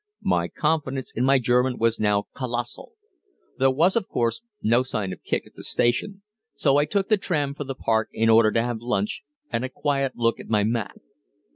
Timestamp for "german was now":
1.37-2.23